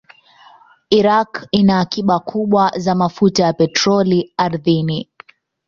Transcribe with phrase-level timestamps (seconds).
[0.99, 5.09] Iraq ina akiba kubwa za mafuta ya petroli ardhini.